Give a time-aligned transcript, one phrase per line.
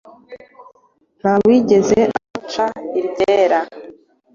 [1.19, 2.65] nta wigeze amuca
[2.99, 3.59] iryera,